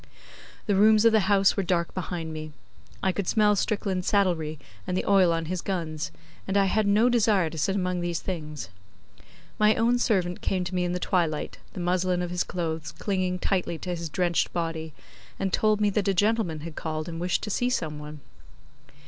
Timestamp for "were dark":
1.55-1.93